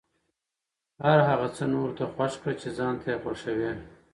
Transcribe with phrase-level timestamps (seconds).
[1.03, 3.71] هر هغه څه نورو ته خوښ کړه چې ځان ته یې خوښوې.